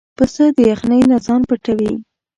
[0.17, 1.93] پسه د یخنۍ نه ځان پټوي.